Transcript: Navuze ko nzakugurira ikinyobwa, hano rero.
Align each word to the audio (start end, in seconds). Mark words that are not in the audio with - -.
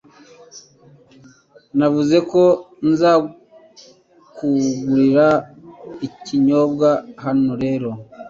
Navuze 1.77 2.17
ko 2.31 2.43
nzakugurira 2.89 5.27
ikinyobwa, 6.07 6.89
hano 7.23 7.51
rero. 7.63 7.89